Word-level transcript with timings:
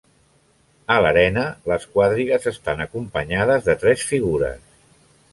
A 0.93 0.95
l'arena, 1.05 1.43
les 1.71 1.85
quadrigues 1.97 2.47
estan 2.51 2.81
acompanyades 2.85 3.67
de 3.69 3.75
tres 3.83 4.07
figures. 4.13 4.65